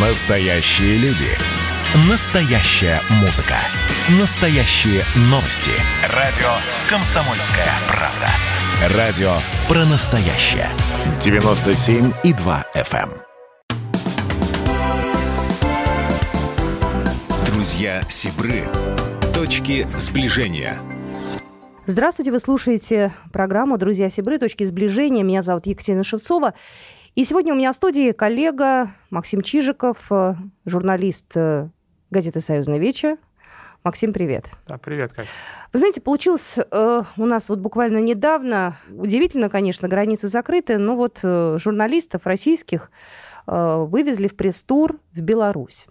[0.00, 1.26] Настоящие люди.
[2.08, 3.56] Настоящая музыка.
[4.20, 5.72] Настоящие новости.
[6.14, 6.46] Радио
[6.88, 8.96] «Комсомольская правда».
[8.96, 9.32] Радио
[9.66, 10.68] про настоящее.
[11.18, 13.10] 97,2 FM.
[13.10, 13.22] эм.
[17.52, 18.62] Друзья Сибры.
[19.34, 20.78] Точки сближения.
[21.86, 24.38] Здравствуйте, вы слушаете программу «Друзья Сибры.
[24.38, 25.24] Точки сближения».
[25.24, 26.54] Меня зовут Екатерина Шевцова.
[27.18, 30.34] И сегодня у меня в студии коллега Максим Чижиков, э,
[30.66, 31.68] журналист э,
[32.12, 33.18] газеты «Союзная вечер».
[33.82, 34.44] Максим, привет.
[34.68, 35.26] Да, привет, Кать.
[35.72, 41.18] Вы знаете, получилось э, у нас вот буквально недавно, удивительно, конечно, границы закрыты, но вот
[41.24, 42.88] э, журналистов российских
[43.48, 45.88] э, вывезли в пресс-тур в Беларусь.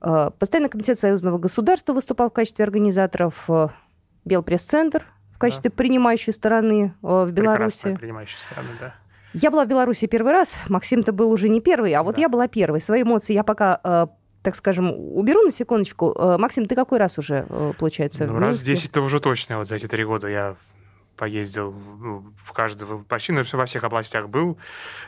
[0.00, 3.68] Э, Постоянный комитет Союзного государства выступал в качестве организаторов, э,
[4.24, 7.82] Белпресс-центр в качестве принимающей стороны э, в Беларуси.
[7.82, 8.94] Прекрасная принимающая сторона, да.
[9.42, 12.20] Я была в Беларуси первый раз, Максим-то был уже не первый, а вот Да.
[12.22, 12.80] я была первой.
[12.80, 14.06] Свои эмоции я пока, э,
[14.42, 16.12] так скажем, уберу на секундочку.
[16.18, 18.66] Э, Максим, ты какой раз уже, э, получается, Ну, раз Минске?
[18.66, 19.58] 10 это уже точно.
[19.58, 20.56] Вот за эти три года я
[21.16, 24.58] поездил ну, в каждого, почти все- во всех областях был.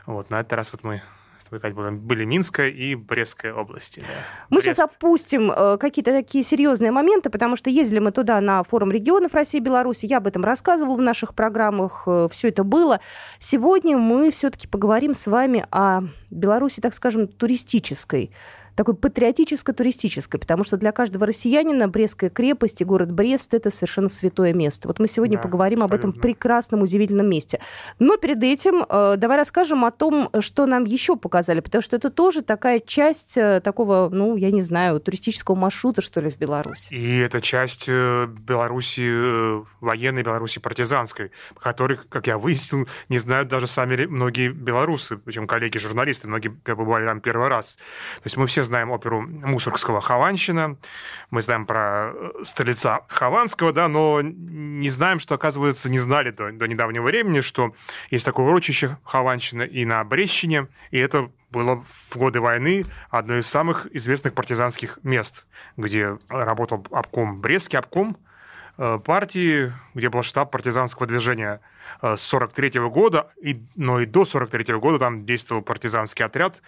[0.07, 1.03] Вот, на этот раз вот мы
[1.49, 4.01] с тобой, Кать, были, Минская и Брестская области.
[4.01, 4.07] да.
[4.51, 4.67] Мы Брест.
[4.67, 9.35] сейчас опустим э, какие-то такие серьезные моменты, потому что ездили мы туда на форум регионов
[9.35, 10.07] России и Беларуси.
[10.07, 12.07] Я об этом рассказывала в наших программах.
[12.31, 13.01] все это было.
[13.39, 18.31] Сегодня мы все-таки поговорим с вами о Беларуси, так скажем, туристической
[18.79, 24.53] такой патриотическо-туристической, потому что для каждого россиянина Брестская крепость и город Брест– это совершенно святое
[24.53, 24.87] место.
[24.87, 26.23] Вот мы сегодня Да, поговорим об этом абсолютно.
[26.23, 27.59] прекрасном, удивительном месте.
[27.99, 32.09] Но перед этим э, давай расскажем о том, что нам еще показали, потому что это
[32.09, 36.93] тоже такая часть э, такого, ну, я не знаю, туристического маршрута, что ли, в Беларуси.
[36.95, 43.49] И это часть э, Беларуси, э, военной Беларуси партизанской, которой, как я выяснил, не знают
[43.49, 47.75] даже сами многие белорусы, причем коллеги-журналисты, многие побывали там первый раз.
[47.75, 50.77] То есть мы все знаем оперу Мусоргского «Хованщина»,
[51.31, 56.53] мы знаем про э, стрельца Хованского, да, но не знаем, что, оказывается, не знали до,
[56.53, 57.75] до недавнего времени, что
[58.11, 63.47] есть такое урочище Хованщина и на Брещине, и это было в годы войны одно из
[63.47, 65.47] самых известных партизанских мест,
[65.77, 68.19] где работал обком, Брестский обком
[68.79, 71.61] партии, где был штаб партизанского движения
[72.03, 76.63] э, с 43 года, и, но и до 43 года там действовал партизанский отряд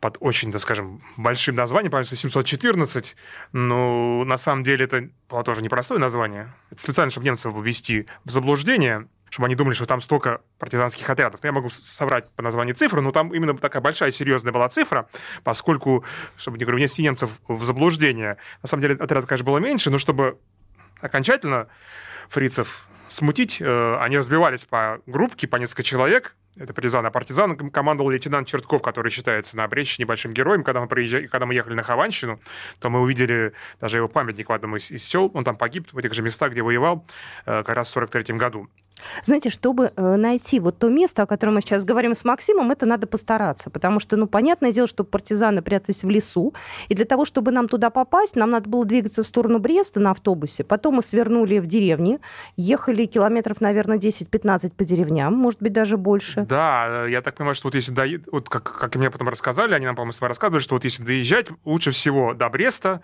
[0.00, 3.14] под очень, так скажем, большим названием, по 714,
[3.52, 6.52] но на самом деле это было тоже непростое название.
[6.70, 11.40] Это специально, чтобы немцев ввести в заблуждение, чтобы они думали, что там столько партизанских отрядов.
[11.42, 14.68] Ну, Я могу с- соврать по названию цифры, но там именно такая большая, серьезная была
[14.68, 15.08] цифра,
[15.44, 16.04] поскольку,
[16.36, 18.36] чтобы не говорю, внести немцев в заблуждение.
[18.62, 20.38] На самом деле отрядов, конечно, было меньше, но чтобы
[21.02, 21.68] окончательно
[22.28, 26.34] фрицев смутить, э, они разбивались по группке, по несколько человек.
[26.56, 27.06] Это партизаны.
[27.06, 30.64] А партизан командовал лейтенант Чертков, который считается на Бресте небольшим героем.
[30.64, 32.40] Когда мы, проезжали, когда мы ехали на Хованщину,
[32.78, 35.30] то мы увидели даже его памятник в одном из, из сел.
[35.32, 37.06] Он там погиб в этих же местах, где воевал,
[37.46, 38.68] э, как раз в 43 году.
[39.24, 42.86] Знаете, чтобы э, найти вот то место, о котором мы сейчас говорим с Максимом, это
[42.86, 46.54] надо постараться, потому что, ну, понятное дело, что партизаны прятались в лесу,
[46.88, 50.10] и для того, чтобы нам туда попасть, нам надо было двигаться в сторону Бреста на
[50.10, 52.20] автобусе, потом мы свернули в деревни,
[52.56, 56.46] ехали километров, наверное, 10-15 по деревням, может быть, даже больше.
[56.48, 58.24] Да, я так понимаю, что вот если доед...
[58.30, 61.02] вот как, как мне потом рассказали, они нам, по-моему, с вами рассказывали, что вот если
[61.02, 63.02] доезжать, лучше всего до Бреста,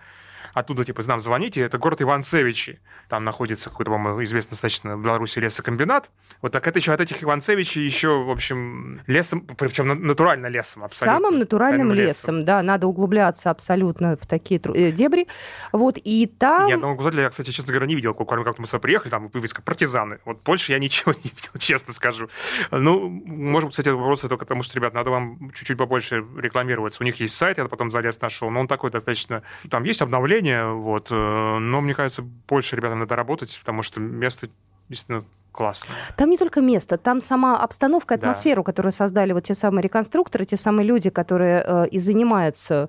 [0.58, 2.80] оттуда, типа, нам звоните, это город Иванцевичи.
[3.08, 6.10] Там находится какой-то, по-моему, известный достаточно в Беларуси лесокомбинат.
[6.42, 10.84] Вот так это еще от этих Иванцевичей еще, в общем, лесом, причем на- натурально лесом
[10.84, 11.18] абсолютно.
[11.18, 15.26] Самым натуральным Натуральным лесом, да, надо углубляться абсолютно в такие тру- э, дебри.
[15.72, 16.66] Вот, и там...
[16.66, 19.28] Ни одного указателя я, кстати, честно говоря, не видел, кроме как мы сюда приехали, там
[19.28, 20.18] вывеска «партизаны».
[20.24, 22.28] Вот больше я ничего не видел, честно скажу.
[22.70, 27.02] Ну, может быть, кстати, вопрос только потому, что, ребят, надо вам чуть-чуть побольше рекламироваться.
[27.02, 29.42] У них есть сайт, я потом залез, нашел, но он такой достаточно...
[29.70, 31.14] Там есть обновление, вот, э,
[31.58, 34.48] но, мне кажется, больше ребятам надо работать, потому что место
[34.88, 35.94] действительно классное.
[36.16, 38.20] Там не только место, там сама обстановка, Да.
[38.20, 42.88] атмосферу, которую создали вот те самые реконструкторы, те самые люди, которые э, и занимаются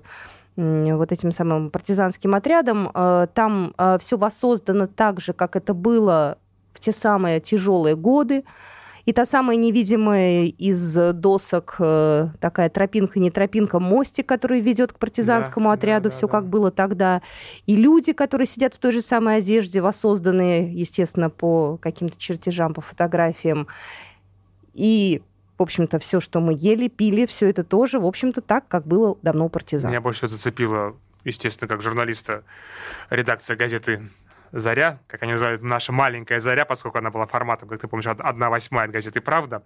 [0.56, 2.90] вот этим самым партизанским отрядом.
[2.94, 6.36] Э, там все воссоздано так же, как это было
[6.74, 8.44] в те самые тяжелые годы.
[9.10, 15.00] И та самая невидимая из досок э, такая тропинка, не тропинка, мостик, который ведет к
[15.00, 17.20] партизанскому Да, отряду, да, все да, как было тогда.
[17.66, 22.82] И люди, которые сидят в той же самой одежде, воссозданные, естественно, по каким-то чертежам, по
[22.82, 23.66] фотографиям.
[24.74, 25.22] И,
[25.58, 29.18] в общем-то, все, что мы ели, пили, все это тоже, в общем-то, так, как было
[29.22, 29.90] давно у партизан.
[29.90, 32.44] Меня больше зацепило, естественно, как журналиста,
[33.10, 34.02] редакция газеты
[34.52, 38.50] «Заря», как они называют, наша маленькая «Заря», поскольку она была форматом, как ты помнишь, одна
[38.50, 39.62] восьмая от газеты «Правда».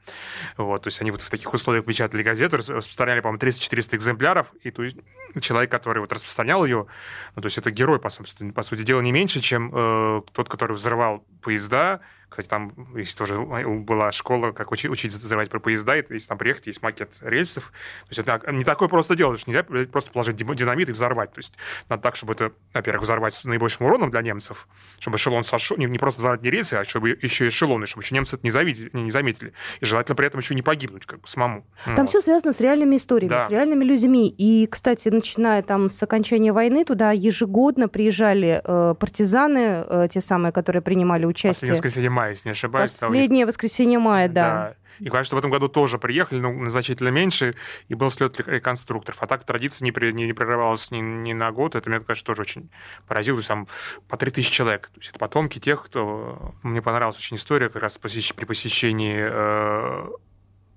[0.56, 4.70] Вот, то есть они вот в таких условиях печатали газету, распространяли, по-моему, 300-400 экземпляров, и
[4.70, 4.96] то есть
[5.40, 6.86] человек, который вот распространял ее,
[7.34, 8.10] ну, то есть это герой, по,
[8.54, 12.00] по сути дела, не меньше, чем э, тот, который взрывал поезда,
[12.34, 15.96] кстати, там есть тоже была школа, как учить, учить взрывать про поезда.
[15.96, 17.72] И, если там приехать, есть макет рельсов.
[18.08, 21.32] То есть это не такое просто дело, что нельзя просто положить динамит и взорвать.
[21.32, 21.54] То есть
[21.88, 24.66] надо так, чтобы это, во-первых, взорвать с наибольшим уроном для немцев,
[24.98, 28.16] чтобы эшелон сошел, не, не просто взорвать не рельсы, а чтобы еще эшелоны, чтобы еще
[28.16, 29.52] немцы это не заметили, не заметили.
[29.78, 31.64] И желательно при этом еще не погибнуть как бы самому.
[31.84, 32.08] Там вот.
[32.08, 33.46] все связано с реальными историями, да.
[33.46, 34.28] с реальными людьми.
[34.28, 40.50] И, кстати, начиная там с окончания войны, туда ежегодно приезжали э, партизаны, э, те самые,
[40.50, 41.70] которые принимали участие.
[41.94, 42.92] Последнее мая, если не ошибаюсь.
[42.92, 44.54] Последнее воскресенье мая, да.
[44.54, 44.74] да.
[45.00, 47.54] И, конечно, в этом году тоже приехали, но значительно меньше,
[47.88, 49.22] и был слет реконструкторов.
[49.22, 51.74] А так традиция не, при, не, не прерывалась ни, ни на год.
[51.74, 52.70] Это меня, конечно, тоже очень
[53.06, 53.36] поразило.
[53.36, 53.68] То есть там
[54.08, 54.90] по 3000 человек.
[54.94, 56.54] То есть это потомки тех, кто...
[56.62, 60.08] Мне понравилась очень история как раз при посещении э,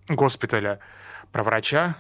[0.09, 0.79] госпиталя
[1.31, 1.97] про врача,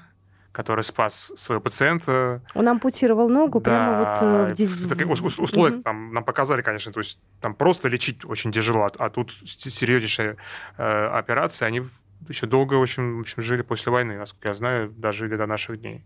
[0.57, 2.41] который спас своего пациента.
[2.55, 5.83] Он ампутировал ногу да, прямо вот э, в, в таких условиях угу.
[5.83, 10.37] там, нам показали, конечно, то есть там просто лечить очень тяжело, а, а тут серьезнейшая
[10.79, 11.83] э, операция, они
[12.29, 16.03] еще долго общем, в общем, жили после войны, насколько я знаю, дожили до наших дней.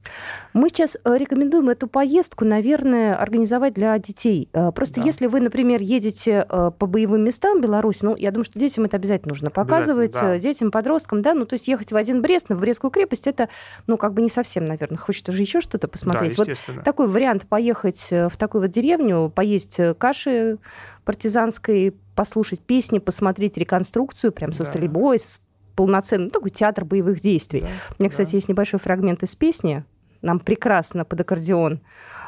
[0.54, 4.50] Мы сейчас э, рекомендуем эту поездку, наверное, организовать для детей.
[4.54, 5.06] Э, просто да.
[5.06, 8.98] если вы, например, едете э, по боевым местам Беларуси, ну, я думаю, что детям это
[8.98, 10.38] обязательно нужно показывать, да.
[10.38, 13.50] детям, подросткам, да, ну, то есть ехать в один Брест, в Брестскую крепость, это,
[13.88, 16.36] ну, как бы не совсем, наверное, хочется же еще что-то посмотреть.
[16.36, 20.58] Да, вот такой вариант поехать в такую вот деревню, поесть каши
[21.06, 24.66] партизанской, послушать песни, посмотреть реконструкцию прям со да.
[24.66, 25.42] стрельбой, с
[25.82, 27.62] полноценный, ну, такой театр боевых действий.
[27.62, 27.68] Да,
[27.98, 28.38] У меня, кстати, да.
[28.38, 29.84] есть небольшой фрагмент из песни.
[30.22, 31.80] Нам прекрасно под аккордеон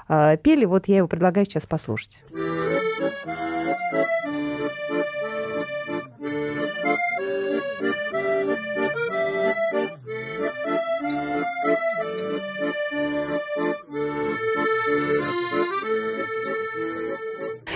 [0.09, 0.65] э, пели.
[0.65, 2.23] Вот я его предлагаю сейчас послушать.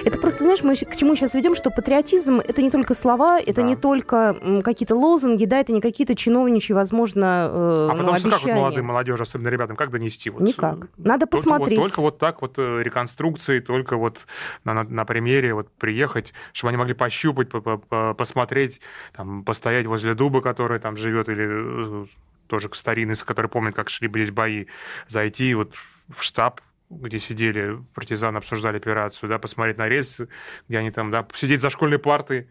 [0.08, 3.56] Это просто, знаешь, мы к чему сейчас ведем, что патриотизм это не только слова, это
[3.56, 3.62] да.
[3.64, 8.30] не только какие-то лозунги, да, это не какие-то чиновничьи, возможно, э, А потому ну, что
[8.30, 10.30] как вот молодым молодежи, особенно ребятам, как донести?
[10.30, 10.88] Вот, Никак.
[10.98, 11.78] Надо только, посмотреть.
[11.78, 14.26] Вот, только вот так вот э, реконструкции, только вот
[14.64, 18.80] на, на, на примере вот приехать, чтобы они могли пощупать, по, по, посмотреть,
[19.14, 22.06] там, постоять возле дуба, который там живет, или э,
[22.48, 24.66] тоже старинный, который помнит, как шли здесь бои,
[25.08, 25.74] зайти вот
[26.10, 30.30] в штаб где сидели партизаны, обсуждали операцию, да, посмотреть на рельсы,
[30.68, 32.48] где они там, да, сидеть за школьной партой,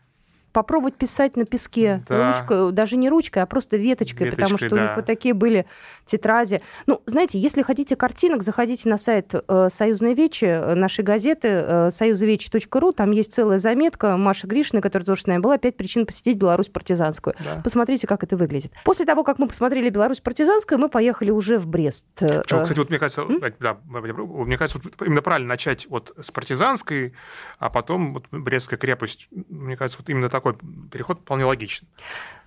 [0.56, 2.32] попробовать писать на песке да.
[2.32, 4.76] ручкой, даже не ручкой, а просто веточкой, веточкой потому что да.
[4.76, 5.66] у них вот такие были
[6.06, 6.62] тетради.
[6.86, 11.90] Ну, знаете, если хотите картинок, заходите на сайт э, Союзной Вечи, э, нашей газеты, э,
[11.90, 16.38] союзовечи.ру, там есть целая заметка Маши Гришиной, которая тоже с нами была, «Пять причин посетить
[16.38, 17.34] Беларусь партизанскую».
[17.38, 17.60] Да.
[17.62, 18.72] Посмотрите, как это выглядит.
[18.82, 22.06] После того, как мы посмотрели Беларусь партизанскую, мы поехали уже в Брест.
[22.14, 22.60] Почему?
[22.60, 23.42] Э, кстати, вот мне кажется, М?
[23.60, 27.12] да, мне кажется, вот именно правильно начать вот с партизанской,
[27.58, 31.86] а потом вот Брестская крепость, мне кажется, вот именно так такой переход вполне логичен.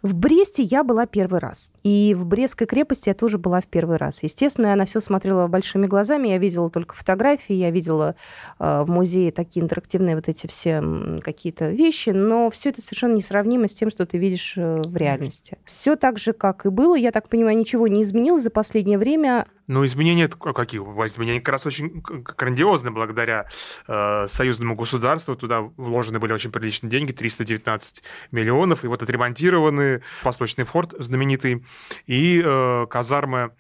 [0.02, 1.72] В Бресте я была первый раз.
[1.84, 4.24] И в Брестской крепости я тоже была в первый раз.
[4.24, 6.30] Естественно, я на все смотрела большими глазами.
[6.30, 8.16] Я видела только фотографии, я видела
[8.60, 10.82] э, в музее такие интерактивные вот эти все
[11.22, 15.58] какие-то вещи, но все это совершенно несравнимо с тем, что ты видишь э, в реальности.
[15.66, 16.96] Все так же, как и было.
[16.96, 19.48] Я так понимаю, ничего не изменилось за последнее время.
[19.68, 20.82] Ну, изменения какие?
[20.82, 23.46] Изменения как раз очень грандиозны благодаря
[23.88, 25.36] э, союзному государству.
[25.36, 28.02] Туда вложены были очень приличные деньги, 319
[28.32, 29.89] миллионов, и вот отремонтированы
[30.24, 31.66] Восточный форт знаменитый
[32.08, 33.52] и э, казармы,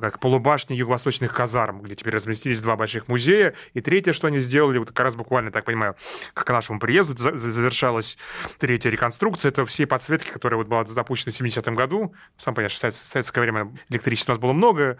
[0.00, 3.54] как полубашни юго-восточных казарм, где теперь разместились два больших музея.
[3.74, 5.96] И третье, что они сделали, вот как раз буквально, так понимаю,
[6.34, 8.18] к нашему приезду завершалась
[8.58, 9.50] третья реконструкция.
[9.50, 12.14] Это все подсветки, которые вот была запущена в 70-м году.
[12.36, 14.98] Сам что в советское время электричества у нас было много,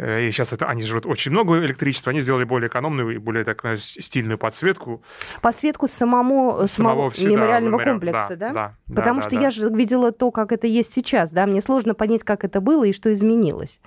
[0.00, 3.44] Э, и сейчас это, они жрут очень много электричества, они сделали более экономную и более
[3.44, 5.02] так, стильную подсветку.
[5.42, 8.52] Подсветку самому, самого, самого мемориального да, комплекса, да?
[8.52, 8.74] Да.
[8.94, 9.42] Потому да, что да.
[9.42, 12.84] я же видела то, как это есть сейчас, да, мне сложно понять, как это было
[12.84, 13.80] и что изменилось.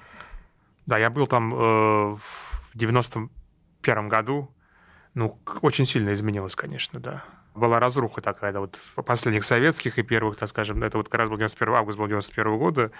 [0.88, 1.58] Да, я был там э,
[2.16, 4.50] в 91 году,
[5.14, 7.24] ну, очень сильно изменилось, конечно, да.
[7.54, 11.30] Была разруха такая, да, вот последних советских и первых, так скажем, это вот как раз
[11.30, 12.92] был 91 август был 91 года,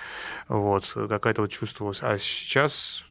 [0.48, 2.04] вот, какая-то вот чувствовалась.
[2.04, 3.04] А сейчас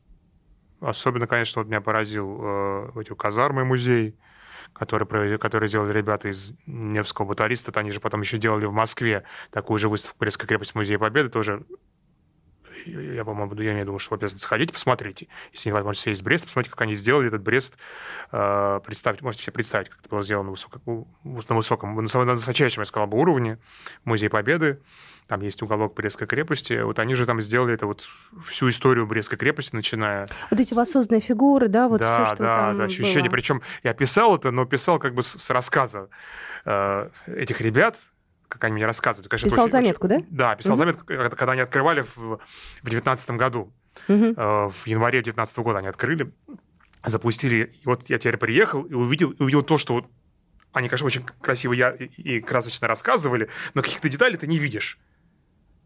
[0.81, 4.17] особенно, конечно, вот меня поразил э, эти казармы музей,
[4.73, 7.73] который, который сделали ребята из Невского батариста.
[7.79, 11.65] Они же потом еще делали в Москве такую же выставку «Брестская крепость Музея Победы», тоже
[12.87, 15.29] я, по-моему, я думаю, что вы обязаны сходить, посмотрите.
[15.53, 17.77] Если не возможно в Брест, посмотрите, как они сделали этот Брест.
[18.31, 22.83] Э, представьте, можете себе представить, как это было сделано на высоком, на высоком, на высочайшем,
[22.83, 23.59] я сказал бы, уровне.
[24.05, 24.81] Музей Победы,
[25.27, 26.81] там есть уголок Брестской крепости.
[26.83, 28.05] Вот они же там сделали это вот
[28.45, 30.29] всю историю Брестской крепости, начиная...
[30.51, 33.25] Вот эти воссозданные фигуры, да, вот да, все, что да, там да, ощущение.
[33.25, 33.33] было.
[33.33, 36.09] Причем я писал это, но писал как бы с, с рассказа
[36.65, 37.97] э, этих ребят,
[38.53, 39.31] как они мне рассказывают.
[39.31, 40.51] Конечно, писал очень, заметку, очень, да?
[40.51, 40.79] Да, писал угу.
[40.79, 42.39] заметку, когда они открывали в
[42.83, 43.73] 2019 году.
[44.09, 44.35] Угу.
[44.71, 46.33] В январе 2019 года они открыли,
[47.05, 47.79] запустили.
[47.83, 50.07] И вот я теперь приехал и увидел, и увидел то, что
[50.73, 54.99] они, конечно, очень красиво я и красочно рассказывали, но каких-то деталей ты не видишь.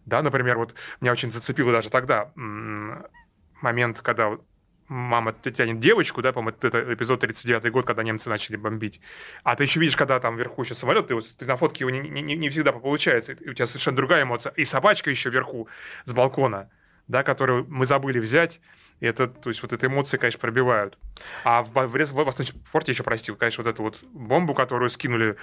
[0.04, 4.38] Да, например, вот меня очень зацепило даже тогда момент, когда
[4.88, 9.00] мама тянет девочку, да, по-моему, это эпизод 39 год, когда немцы начали бомбить.
[9.42, 12.00] А ты еще видишь, когда там вверху еще самолет, ты, ты на фотке его не,
[12.00, 14.52] не, не всегда получается, и у тебя совершенно другая эмоция.
[14.56, 15.68] И собачка еще вверху
[16.04, 16.70] с балкона,
[17.08, 18.60] да, которую мы забыли взять.
[19.00, 20.98] И это, то есть вот эти эмоции, конечно, пробивают.
[21.44, 25.36] А в, в, в, Восточном форте еще простил, конечно, вот эту вот бомбу, которую скинули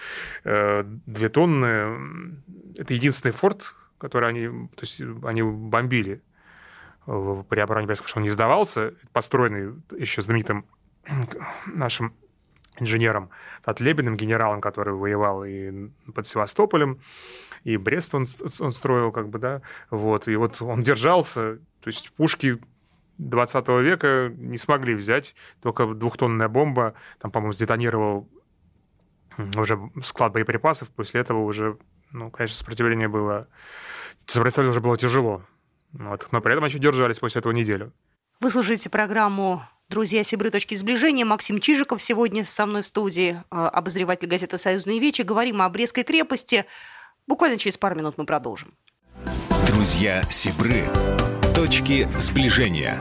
[0.44, 2.38] э, две тонны.
[2.78, 6.22] Это единственный форт, который они, то есть они бомбили
[7.06, 10.66] при обороне Брянска, потому что он не сдавался, построенный еще знаменитым
[11.66, 12.14] нашим
[12.80, 13.30] инженером
[13.64, 17.00] Татлебиным, генералом, который воевал и под Севастополем,
[17.64, 18.26] и Брест он,
[18.60, 22.60] он строил, как бы, да, вот, и вот он держался, то есть пушки
[23.20, 28.28] 20 века не смогли взять, только двухтонная бомба, там, по-моему, сдетонировал
[29.56, 31.78] уже склад боеприпасов, после этого уже,
[32.12, 33.48] ну, конечно, сопротивление было
[34.26, 35.44] Сопротивление уже было тяжело.
[35.94, 36.28] Вот.
[36.32, 37.94] Но при этом еще держались после этого неделю.
[38.40, 40.50] Вы слушаете программу «Друзья Сибры.
[40.50, 41.24] Точки сближения».
[41.24, 45.22] Максим Чижиков сегодня со мной в студии, а, обозреватель газеты «Союзные вечи».
[45.22, 46.66] Говорим о Брестской крепости.
[47.28, 48.74] Буквально через пару минут мы продолжим.
[49.68, 50.86] Друзья Сибры.
[51.56, 53.00] Точки сближения.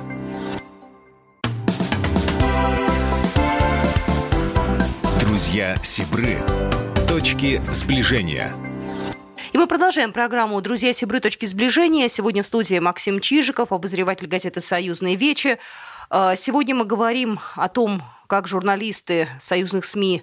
[5.20, 6.38] Друзья Сибры.
[7.08, 8.52] Точки сближения.
[9.52, 11.20] И мы продолжаем программу «Друзья Сибры.
[11.20, 12.08] Точки сближения».
[12.08, 15.58] Сегодня в студии Максим Чижиков, обозреватель газеты «Союзные вечи».
[16.08, 20.22] А, сегодня мы говорим о том, как журналисты союзных СМИ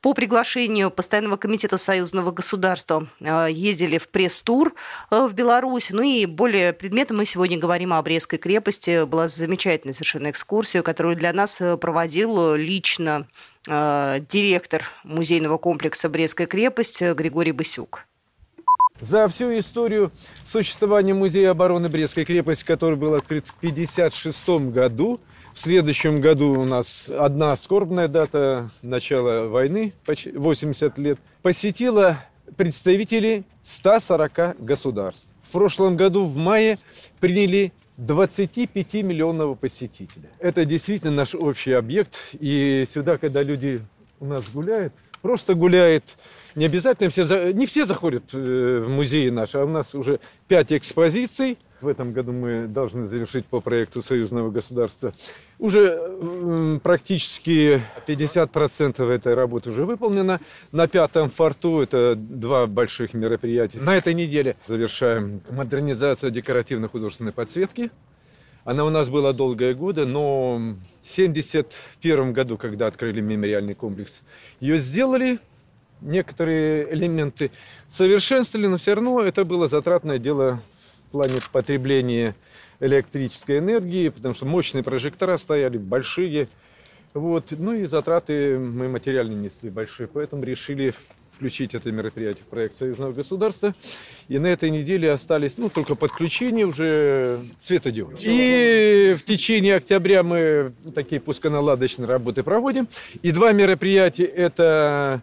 [0.00, 4.72] по приглашению Постоянного комитета союзного государства а, ездили в пресс-тур
[5.10, 5.90] а, в Беларусь.
[5.90, 9.04] Ну и более предметно мы сегодня говорим о Брестской крепости.
[9.04, 13.28] Была замечательная совершенно экскурсия, которую для нас проводил лично
[13.66, 18.06] директор музейного комплекса Брестская крепость Григорий Басюк.
[19.00, 20.12] За всю историю
[20.46, 25.20] существования Музея обороны Брестской крепости, который был открыт в 1956 году,
[25.52, 32.18] в следующем году у нас одна скорбная дата начала войны, 80 лет, посетила
[32.56, 35.28] представители 140 государств.
[35.48, 36.78] В прошлом году в мае
[37.18, 40.30] приняли 25 миллионного посетителя.
[40.38, 42.16] Это действительно наш общий объект.
[42.32, 43.82] И сюда, когда люди
[44.20, 44.92] у нас гуляют,
[45.24, 46.18] просто гуляют
[46.54, 50.70] не обязательно все, не все заходят э, в музеи наши, а у нас уже пять
[50.70, 51.56] экспозиций.
[51.80, 55.14] В этом году мы должны завершить по проекту союзного государства.
[55.58, 60.40] Уже практически 50% этой работы уже выполнено.
[60.72, 63.80] На пятом форту это два больших мероприятия.
[63.80, 67.90] На этой неделе завершаем модернизацию декоративно художественной подсветки.
[68.64, 70.54] Она у нас была долгие годы, но
[71.02, 74.22] в 1971 году, когда открыли мемориальный комплекс,
[74.58, 75.38] ее сделали,
[76.00, 77.50] некоторые элементы
[77.88, 80.62] совершенствовали, но все равно это было затратное дело
[81.08, 82.34] в плане потребления
[82.80, 86.48] электрической энергии, потому что мощные прожектора стояли, большие.
[87.12, 87.52] Вот.
[87.56, 90.94] Ну и затраты мы материально несли большие, поэтому решили
[91.34, 93.74] включить это мероприятие в проект союзного государства.
[94.28, 98.20] И на этой неделе остались, ну, только подключение уже светодиодов.
[98.22, 102.88] И в течение октября мы такие пусконаладочные работы проводим.
[103.22, 105.22] И два мероприятия– это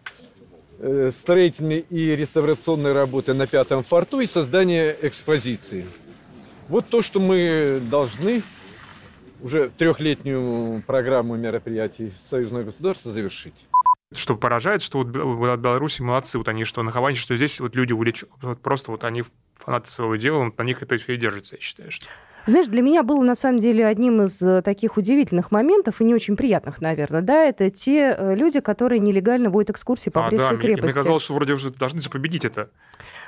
[0.84, 5.86] Э, строительные и реставрационные работы на пятом форту и создание экспозиции.
[6.70, 8.42] Вот то, что мы должны
[9.44, 13.68] уже трехлетнюю программу мероприятий союзного государства завершить.
[14.14, 17.94] Что поражает, что вот Беларуси молодцы, вот они что на Хаване, что здесь вот люди
[17.94, 19.24] увлечены, вот просто вот они
[19.56, 22.06] фанаты своего дела, вот на них это все и держится, я считаю, что.
[22.48, 26.16] Знаешь, для меня было на самом деле одним из э, таких удивительных моментов и не
[26.16, 30.56] очень приятных, наверное, да, это те э, люди, которые нелегально водят экскурсии по а, Брестской
[30.56, 30.84] да, крепости.
[30.84, 32.70] Мне, мне казалось, что вроде уже должны же победить это.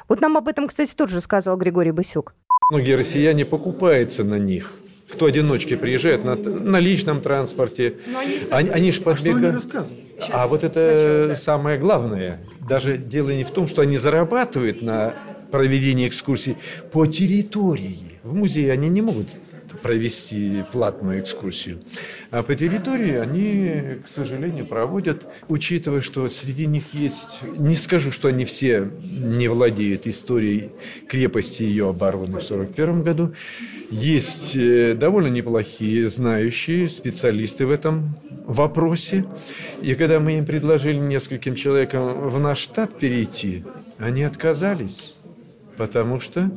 [0.10, 2.34] Вот нам об этом, кстати, тоже сказал Григорий Басюк.
[2.72, 4.74] Многие россияне покупаются на них
[5.14, 7.96] кто одиночки приезжает на, на личном транспорте.
[8.20, 9.66] Они, они, они же подбегают.
[10.32, 12.42] А, а вот это самое главное.
[12.68, 15.14] Даже дело не в том, что они зарабатывают на
[15.52, 16.58] проведение экскурсий
[16.92, 18.20] по территории.
[18.24, 19.28] В музее они не могут
[19.82, 21.82] провести платную экскурсию.
[22.32, 28.28] А по территории они, к сожалению, проводят, учитывая, что среди них есть, не скажу, что
[28.28, 30.72] они все не владеют историей
[31.08, 33.34] крепости и ее обороны в 1941 году,
[33.90, 38.16] есть э, довольно неплохие знающие специалисты в этом
[38.46, 39.26] вопросе.
[39.82, 43.64] И когда мы им предложили нескольким человекам в наш штат перейти,
[43.98, 45.16] они отказались.
[45.78, 46.52] Потому что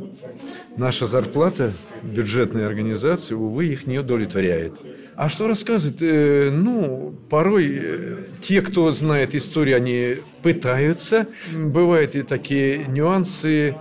[0.77, 4.75] наша зарплата бюджетной организации, увы, их не удовлетворяет.
[5.15, 6.03] А что рассказывать?
[6.03, 11.27] Э, ну, порой э, те, кто знает историю, они пытаются.
[11.51, 13.75] Бывают и такие нюансы,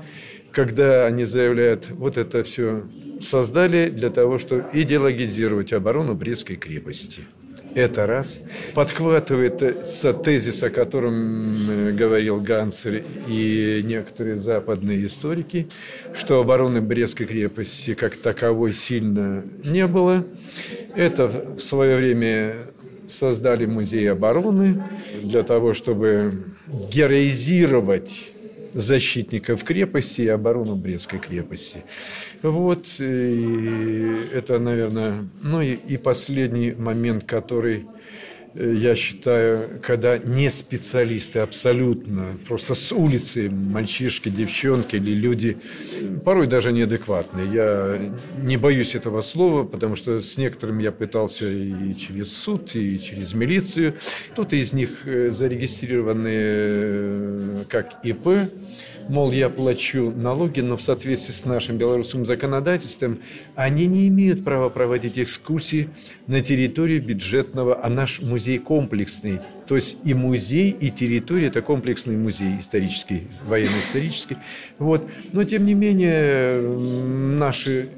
[0.52, 2.86] когда они заявляют, вот это все
[3.20, 7.24] создали для того, чтобы идеологизировать оборону Брестской крепости.
[7.76, 8.40] Это раз.
[8.74, 9.62] Подхватывает
[10.24, 15.68] тезис, о котором э, говорил Ганцер и некоторые западные историки,
[16.14, 20.26] что обороны Брестской крепости как таковой сильно не было.
[20.96, 22.56] Это в свое время
[23.08, 24.82] создали музей обороны
[25.22, 28.32] для того, чтобы героизировать
[28.76, 31.84] защитников крепости и оборону Брестской крепости.
[32.44, 40.50] Вот, и это, наверное, ну и, и последний момент, который Э, я считаю, когда не
[40.50, 45.58] специалисты абсолютно, просто с улицы, мальчишки, девчонки или люди,
[46.24, 47.48] порой даже неадекватные.
[47.52, 48.02] Я
[48.42, 53.34] не боюсь этого слова, потому что с некоторыми я пытался и через суд, и через
[53.34, 53.96] милицию.
[54.32, 58.50] Кто-то из них э, зарегистрированы э, как ИП,
[59.10, 63.20] мол, я плачу налоги, но в соответствии с нашим белорусским законодательством
[63.56, 65.90] они не имеют права проводить экскурсии
[66.28, 69.40] на территории бюджетного, а наш музей комплексный.
[69.68, 74.38] То есть и музей, и территория– это комплексный музей исторический, военно-исторический.
[74.78, 75.08] Вот.
[75.32, 77.90] Но, тем не менее, наши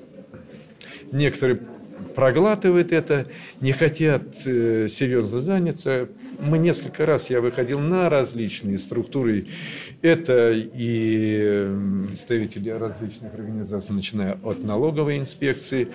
[1.12, 1.60] некоторые
[2.16, 3.28] проглатывают это,
[3.62, 6.10] не хотят э, серьезно заняться.
[6.40, 9.48] Мы несколько раз, я выходил на различные структуры.
[10.02, 11.68] Это и
[12.08, 15.90] представители различных организаций, начиная от налоговой инспекции,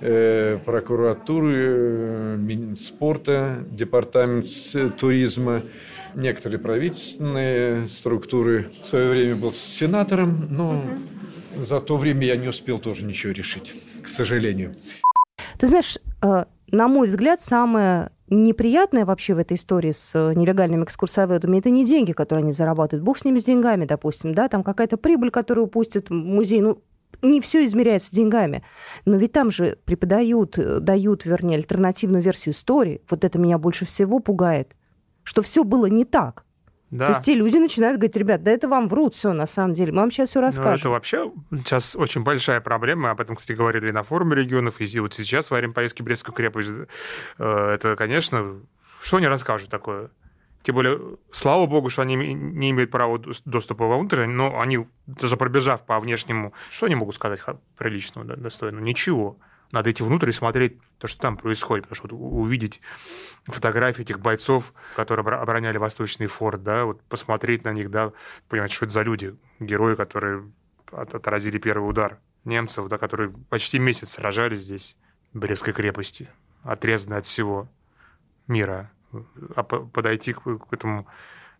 [0.00, 4.46] э, прокуратуры, э, спорта, департамент
[4.98, 5.62] туризма,
[6.14, 8.70] некоторые правительственные структуры.
[8.82, 10.82] В свое время был сенатором, но
[11.56, 14.74] за то время я не успел тоже ничего решить, к сожалению.
[15.62, 20.82] Ты знаешь, э, на мой взгляд, самое неприятное вообще в этой истории с э, нелегальными
[20.82, 23.04] экскурсоводами это не деньги, которые они зарабатывают.
[23.04, 26.82] Бог с ними, с деньгами, допустим, да, там какая-то прибыль, которую упустит музей, ну,
[27.22, 28.64] не все измеряется деньгами.
[29.04, 33.00] Но ведь там же преподают, э, дают, вернее, альтернативную версию истории.
[33.08, 34.74] Вот это меня больше всего пугает.
[35.22, 36.44] Что все было не так.
[36.92, 37.06] Да.
[37.06, 39.92] То есть те люди начинают говорить, ребят, да это вам врут все на самом деле,
[39.92, 40.72] мы вам сейчас все расскажем.
[40.72, 41.32] Ну, это вообще
[41.64, 45.56] сейчас очень большая проблема, об этом, кстати, говорили на форуме регионов, и вот сейчас во
[45.56, 46.70] время поездки в Брестскую крепость,
[47.38, 48.60] э, это, конечно,
[49.00, 50.10] что они расскажут такое?
[50.62, 51.00] Тем более,
[51.32, 56.52] слава богу, что они не имеют права доступа вовнутрь, но они, даже пробежав по внешнему,
[56.70, 57.40] что они могут сказать
[57.78, 58.84] приличного, достойного?
[58.84, 59.38] Ничего.
[59.72, 61.88] Надо идти внутрь и смотреть то, что там происходит.
[61.88, 62.80] Потому что вот увидеть
[63.44, 68.12] фотографии этих бойцов, которые обороняли Восточный форт, да, вот посмотреть на них, да,
[68.48, 70.50] понимать, что это за люди, герои, которые
[70.92, 74.96] отразили первый удар немцев, да, которые почти месяц сражались здесь,
[75.32, 76.28] в Брестской крепости,
[76.62, 77.68] отрезаны от всего
[78.46, 78.90] мира.
[79.56, 81.06] А подойти к, к этому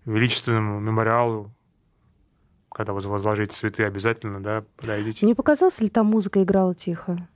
[0.04, 1.50] величественному мемориалу,
[2.70, 5.24] когда возложить цветы обязательно, да, подойдите.
[5.24, 7.28] Не показалось ли там музыка играла тихо?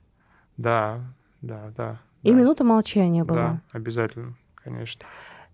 [0.57, 1.01] Да,
[1.41, 1.99] да, да.
[2.23, 2.35] И да.
[2.35, 3.35] минута молчания была.
[3.37, 5.05] Да, обязательно, конечно.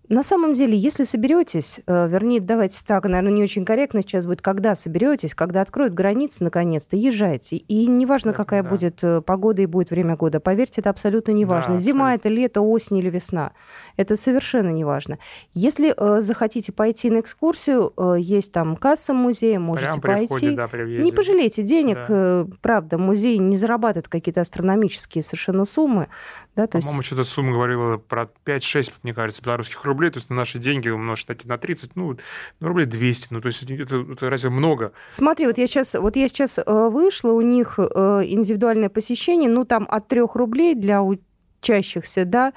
[0.08, 4.42] На самом деле, если соберетесь, э, вернее, давайте так, наверное, не очень корректно сейчас будет,
[4.42, 7.56] когда соберетесь, когда откроют границы, наконец-то, езжайте.
[7.56, 8.68] И неважно, да, какая да.
[8.68, 10.40] будет э, погода и будет время года.
[10.40, 11.74] Поверьте, это абсолютно не важно.
[11.74, 12.28] Да, Зима абсолютно.
[12.28, 13.52] это лето, осень или весна.
[13.96, 15.18] Это совершенно не важно.
[15.54, 20.26] Если э, захотите пойти на экскурсию, э, есть там касса музея, можете Прямо пойти.
[20.26, 22.06] Входе, да, не пожалейте денег, да.
[22.10, 26.08] э, правда, музей не зарабатывает какие-то астрономические совершенно суммы.
[26.56, 27.06] Да, По-моему, есть...
[27.06, 30.88] что-то сумма говорила про 5-6, мне кажется, белорусских рублей рублей, то есть на наши деньги
[30.88, 32.16] умножить на 30, ну,
[32.60, 34.92] ну рублей 200, ну, то есть это, это разве много?
[35.10, 37.82] Смотри, вот я сейчас, вот я сейчас э, вышла, у них э,
[38.24, 42.52] индивидуальное посещение, ну, там от 3 рублей для учащихся, да,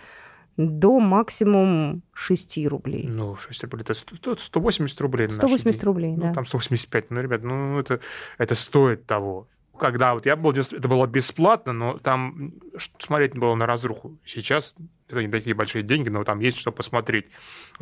[0.57, 3.07] до максимум 6 рублей.
[3.07, 5.29] Ну, 6 рублей, это 180 рублей.
[5.29, 6.33] 180 рублей, ну, да.
[6.33, 7.99] Там 185, ну, ребят, ну, это,
[8.37, 9.47] это стоит того
[9.77, 12.53] когда вот я был, это было бесплатно, но там
[12.99, 14.17] смотреть было на разруху.
[14.25, 14.75] Сейчас
[15.09, 17.27] это не такие большие деньги, но там есть что посмотреть.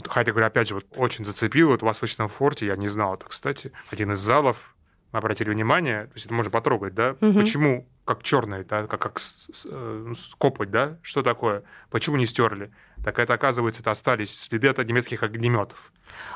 [0.08, 3.26] Хотя, говорю, опять же, вот очень зацепил вот в Восточном форте, я не знал это,
[3.28, 4.76] кстати, один из залов,
[5.12, 7.40] мы обратили внимание, то есть это можно потрогать, да, Мгм.
[7.40, 9.20] почему как черный, да, как, как
[9.66, 12.72] э, ну, копоть, да, что такое, почему не стерли?
[13.04, 15.92] Так это, оказывается, это остались следы от немецких огнеметов.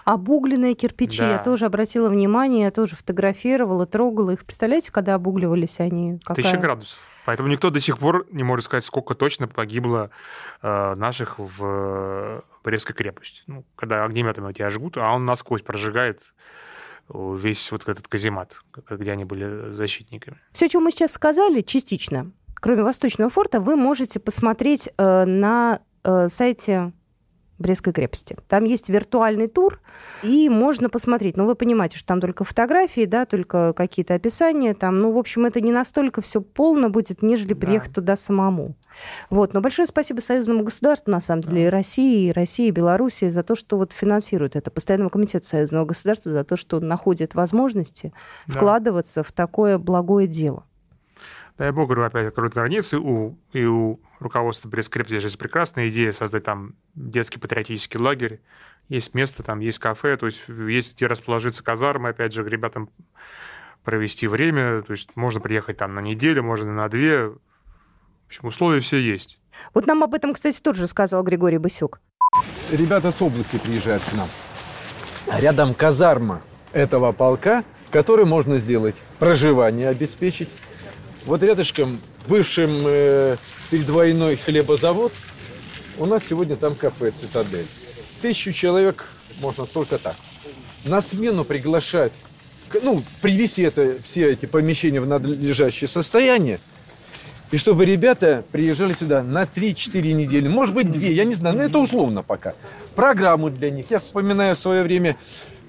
[0.05, 1.19] Обугленные кирпичи.
[1.19, 1.31] Да.
[1.31, 4.45] Я тоже обратила внимание, я тоже фотографировала, трогала их.
[4.45, 6.19] Представляете, когда обугливались они?
[6.19, 6.35] Какая...
[6.35, 6.99] Тысяча градусов.
[7.29, 10.09] Поэтому никто до сих пор не может сказать, сколько точно погибло
[10.63, 13.43] э, наших в Брестской крепости.
[13.45, 16.23] Ну, когда огнеметами тебя жгут, а он насквозь прожигает
[17.13, 18.55] э, весь вот этот каземат,
[18.89, 20.39] где они были защитниками.
[20.53, 25.81] Все, о чем мы сейчас сказали, частично, кроме Восточного форта, вы можете посмотреть э, на
[26.03, 26.93] э, сайте
[27.59, 28.37] Брестской крепости.
[28.47, 29.79] Там есть виртуальный тур,
[30.23, 31.35] и можно посмотреть.
[31.37, 34.73] Но вы понимаете, что там только фотографии, да, только какие-то описания.
[34.73, 37.59] Там, ну, в общем, это не настолько все полно будет, нежели Да.
[37.67, 38.75] приехать туда самому.
[39.29, 39.53] Вот.
[39.53, 43.43] Но большое спасибо союзному государству, на самом деле, и России, и России, и Белоруссии за
[43.43, 44.71] то, что вот финансирует это.
[44.71, 48.13] Постоянному комитету союзного государства за то, что находит возможности
[48.47, 48.53] Да.
[48.55, 50.63] вкладываться в такое благое дело.
[51.59, 56.45] Дай бог, говорю, опять откроют границы, у, и у руководства пресс-крепости есть прекрасная идея создать
[56.45, 58.39] там детский патриотический лагерь.
[58.87, 62.89] Есть место, там есть кафе, то есть есть где расположиться казармы, опять же, ребятам
[63.83, 67.27] провести время, то есть можно приехать там на неделю, можно на две.
[67.27, 67.37] В
[68.27, 69.37] общем, условия все есть.
[69.73, 71.99] Вот нам об этом, кстати, тоже рассказал Григорий Басюк.
[72.71, 74.29] Ребята с области приезжают к нам.
[75.27, 76.41] А Рядом казарма
[76.71, 80.47] этого полка, в которой можно сделать проживание, обеспечить.
[81.25, 83.37] Вот рядышком бывшим э,
[83.69, 85.11] перед войной хлебозавод,
[85.97, 87.67] у нас сегодня там кафе «Цитадель».
[88.21, 89.05] Тысячу человек
[89.41, 90.15] можно только так.
[90.85, 92.13] На смену приглашать,
[92.81, 96.59] ну, привести это, все эти помещения в надлежащее состояние,
[97.51, 101.63] и чтобы ребята приезжали сюда на 3-4 недели, может быть, 2, я не знаю, но
[101.63, 102.53] это условно пока.
[102.95, 103.87] Программу для них.
[103.89, 105.17] Я вспоминаю, в свое время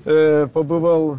[0.04, 1.18] э, побывал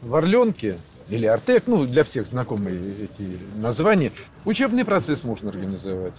[0.00, 0.78] в Орленке,
[1.08, 4.12] или Артек, ну, для всех знакомые эти названия.
[4.44, 6.14] Учебный процесс можно организовать.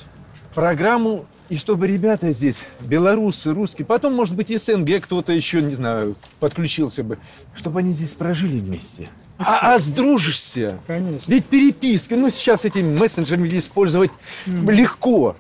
[0.53, 5.75] Программу, и чтобы ребята здесь, белорусы, русские, потом, может быть, из СНГ кто-то еще, не
[5.75, 7.19] знаю, подключился бы,
[7.55, 9.09] чтобы они здесь прожили вместе.
[9.37, 10.79] А, а сдружишься.
[10.85, 11.31] Конечно.
[11.31, 14.11] Ведь переписка, ну сейчас этими мессенджерами использовать
[14.45, 15.37] легко.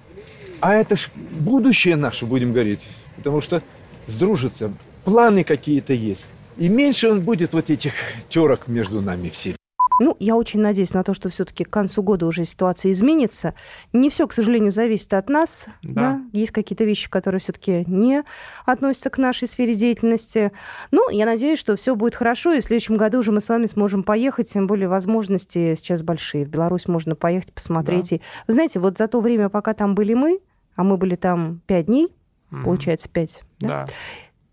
[0.61, 2.87] А это ж будущее наше, будем говорить.
[3.17, 3.61] Потому что
[4.07, 4.71] сдружиться,
[5.03, 6.27] планы какие-то есть.
[6.59, 7.93] И меньше он будет вот этих
[8.27, 9.55] терок между нами всеми.
[10.01, 13.53] Ну, я очень надеюсь на то, что все-таки к концу года уже ситуация изменится.
[13.91, 15.65] Не все, к сожалению, зависит от нас.
[15.83, 16.01] Да.
[16.13, 16.21] Да.
[16.31, 18.23] Есть какие-то вещи, которые все-таки не
[18.65, 20.53] относятся к нашей сфере деятельности.
[20.91, 23.65] Ну, я надеюсь, что все будет хорошо, и в следующем году уже мы с вами
[23.65, 26.45] сможем поехать, тем более возможности сейчас большие.
[26.45, 28.13] В Беларусь можно поехать, посмотреть.
[28.13, 30.39] И, вы знаете, вот за то время, пока там были мы,
[30.77, 32.07] а мы были там пять дней,
[32.51, 32.63] Мгм.
[32.63, 33.67] получается, пять, да?
[33.67, 33.87] Да.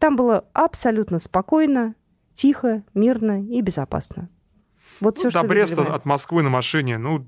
[0.06, 1.96] Там было абсолютно спокойно,
[2.32, 4.28] тихо, мирно и безопасно.
[5.00, 5.96] Вот Ну, все, что до Бреста видели мы.
[5.96, 7.26] от Москвы на машине, ну,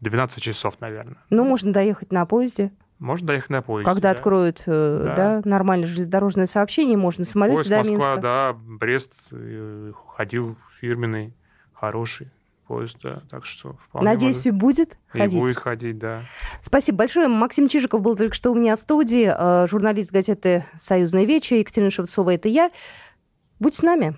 [0.00, 1.18] 12 часов, наверное.
[1.30, 2.72] Ну, можно доехать на поезде.
[2.98, 3.88] Можно доехать на поезде.
[3.88, 4.16] Когда да.
[4.16, 5.14] откроют э, да.
[5.14, 5.48] Да.
[5.48, 8.20] нормальное железнодорожное сообщение, можно на самолете Поезд до Москва, Минска.
[8.20, 11.36] да, Брест э, ходил фирменный,
[11.72, 12.32] хороший
[12.68, 15.38] поезд, да, так что вполне Надеюсь, и будет и ходить.
[15.40, 16.22] будет ходить, да.
[16.62, 17.26] Спасибо большое.
[17.26, 21.56] Максим Чижиков был только что у меня в студии, э, журналист газеты «Союзная вечер».
[21.56, 22.70] Екатерина Шевцова, это я.
[23.58, 24.16] Будь с нами.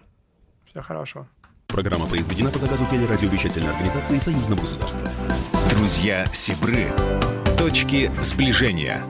[0.66, 1.28] Всего хорошего.
[1.68, 5.08] Программа произведена по заказу телерадиовещательной организации Союзного государства.
[5.70, 6.88] Друзья Сибры.
[7.56, 9.00] Точки сближения.